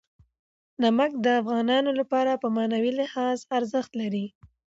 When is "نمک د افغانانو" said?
0.81-1.91